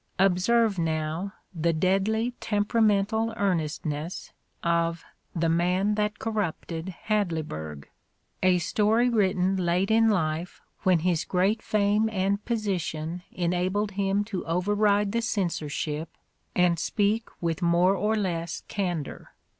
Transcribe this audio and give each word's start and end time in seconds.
Observe, 0.17 0.79
now, 0.79 1.31
the 1.53 1.71
deadlj^ 1.75 2.33
temperamental 2.39 3.35
earnestness 3.37 4.33
of 4.63 5.05
"The 5.35 5.47
Man 5.47 5.93
That 5.93 6.17
Corrupted 6.17 6.95
liadleyburg," 7.07 7.85
a 8.51 8.57
story 8.57 9.09
written 9.09 9.57
late 9.57 9.91
in 9.91 10.09
life 10.09 10.59
when 10.81 11.01
his 11.01 11.23
great 11.23 11.61
fame 11.61 12.09
and 12.11 12.43
position 12.45 13.21
en 13.35 13.53
abled 13.53 13.91
him 13.91 14.23
to 14.23 14.43
override 14.47 15.11
the 15.11 15.21
censorship 15.21 16.09
and 16.55 16.79
speak 16.79 17.27
with 17.39 17.61
more 17.61 17.93
or 17.95 18.15
less 18.15 18.63
candor. 18.67 19.33